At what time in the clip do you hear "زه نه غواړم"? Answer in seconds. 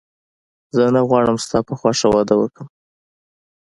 0.75-1.37